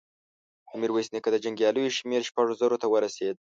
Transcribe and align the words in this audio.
د 0.67 0.69
ميرويس 0.81 1.07
نيکه 1.13 1.29
د 1.33 1.37
جنګياليو 1.43 1.95
شمېر 1.97 2.21
شپږو 2.29 2.57
زرو 2.61 2.77
ته 2.81 2.87
ورسېد. 2.89 3.35